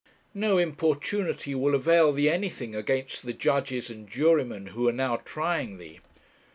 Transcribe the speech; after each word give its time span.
No 0.33 0.57
importunity 0.57 1.53
will 1.53 1.75
avail 1.75 2.11
thee 2.11 2.27
anything 2.27 2.73
against 2.73 3.21
the 3.23 3.33
judges 3.33 3.91
and 3.91 4.09
jurymen 4.09 4.65
who 4.73 4.87
are 4.87 4.91
now 4.91 5.17
trying 5.17 5.77
thee. 5.77 5.99